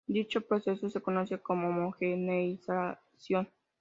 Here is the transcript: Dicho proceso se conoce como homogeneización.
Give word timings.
Dicho 0.07 0.41
proceso 0.41 0.89
se 0.89 0.99
conoce 1.01 1.37
como 1.39 1.67
homogeneización. 1.69 3.47